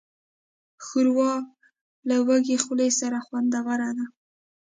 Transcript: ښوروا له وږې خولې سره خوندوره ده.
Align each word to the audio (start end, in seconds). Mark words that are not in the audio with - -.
ښوروا 0.85 1.33
له 2.09 2.15
وږې 2.27 2.57
خولې 2.63 2.89
سره 2.99 3.17
خوندوره 3.25 3.89
ده. 3.97 4.05